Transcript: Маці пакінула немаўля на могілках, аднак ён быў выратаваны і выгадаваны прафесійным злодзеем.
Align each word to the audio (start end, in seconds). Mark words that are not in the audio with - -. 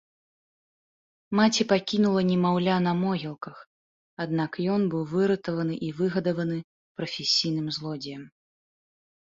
Маці 1.39 1.67
пакінула 1.71 2.21
немаўля 2.31 2.75
на 2.87 2.91
могілках, 3.03 3.57
аднак 4.27 4.51
ён 4.77 4.81
быў 4.95 5.03
выратаваны 5.15 5.75
і 5.91 5.93
выгадаваны 6.01 6.57
прафесійным 7.01 7.67
злодзеем. 7.79 8.23